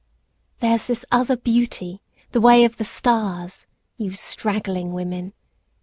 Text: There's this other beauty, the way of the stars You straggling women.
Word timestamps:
There's 0.61 0.87
this 0.87 1.05
other 1.11 1.37
beauty, 1.37 2.01
the 2.31 2.41
way 2.41 2.65
of 2.65 2.77
the 2.77 2.83
stars 2.83 3.67
You 3.97 4.13
straggling 4.13 4.93
women. 4.93 5.33